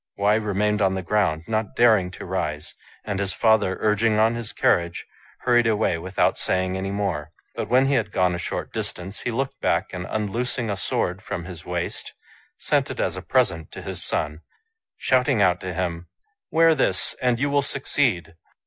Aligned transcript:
Wei 0.17 0.39
remained 0.39 0.81
on 0.81 0.95
the 0.95 1.03
ground, 1.03 1.43
not 1.47 1.75
daring 1.75 2.09
to 2.09 2.25
rise; 2.25 2.73
and 3.05 3.19
his 3.19 3.33
father, 3.33 3.77
urging 3.81 4.17
on 4.17 4.33
his 4.33 4.51
carriage, 4.51 5.05
hurried 5.41 5.67
away 5.67 5.99
without 5.99 6.39
saying 6.39 6.75
any 6.75 6.89
more. 6.89 7.29
But 7.53 7.69
when 7.69 7.85
he 7.85 7.93
had 7.93 8.11
gone 8.11 8.33
a 8.33 8.39
short 8.39 8.73
distance, 8.73 9.19
he 9.19 9.29
looked 9.29 9.61
back, 9.61 9.93
and 9.93 10.07
unloos 10.07 10.57
ing 10.57 10.71
a 10.71 10.75
sword 10.75 11.21
from 11.21 11.45
his 11.45 11.65
waist, 11.67 12.13
sent 12.57 12.89
it 12.89 12.99
as 12.99 13.15
a 13.15 13.21
present 13.21 13.71
to 13.73 13.83
his 13.83 14.03
son, 14.03 14.41
shouting 14.97 15.39
out 15.39 15.61
to 15.61 15.71
him," 15.71 16.07
Wear 16.51 16.73
this 16.73 17.13
and 17.21 17.39
you 17.39 17.51
will 17.51 17.61
succeed." 17.61 18.33